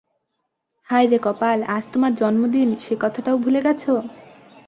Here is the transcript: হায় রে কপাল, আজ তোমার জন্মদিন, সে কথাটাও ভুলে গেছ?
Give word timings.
হায় 0.89 1.07
রে 1.07 1.19
কপাল, 1.23 1.59
আজ 1.75 1.83
তোমার 1.93 2.11
জন্মদিন, 2.15 2.69
সে 2.79 2.93
কথাটাও 3.03 3.37
ভুলে 3.37 3.59
গেছ? 3.65 3.83